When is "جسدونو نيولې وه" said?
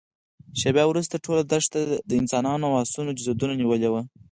3.17-4.01